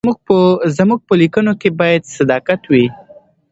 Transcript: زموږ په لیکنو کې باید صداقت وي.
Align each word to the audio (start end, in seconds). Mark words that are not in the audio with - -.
زموږ 0.77 0.99
په 1.07 1.13
لیکنو 1.21 1.53
کې 1.61 1.69
باید 1.79 2.03
صداقت 2.15 2.61
وي. 2.71 2.85